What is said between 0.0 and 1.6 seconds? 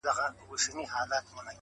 پخواني خلک سکې خوړلې.